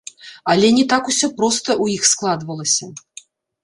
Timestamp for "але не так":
0.53-1.03